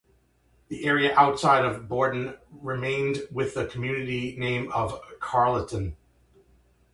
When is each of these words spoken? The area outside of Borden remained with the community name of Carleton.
The 0.69 0.85
area 0.87 1.15
outside 1.15 1.63
of 1.63 1.87
Borden 1.87 2.35
remained 2.49 3.21
with 3.31 3.53
the 3.53 3.67
community 3.67 4.35
name 4.35 4.71
of 4.71 4.99
Carleton. 5.19 5.95